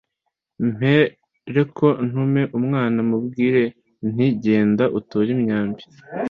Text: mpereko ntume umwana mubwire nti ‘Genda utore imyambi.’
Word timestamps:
mpereko 0.73 1.85
ntume 2.07 2.41
umwana 2.57 2.99
mubwire 3.09 3.63
nti 4.11 4.27
‘Genda 4.43 4.85
utore 4.99 5.29
imyambi.’ 5.37 5.83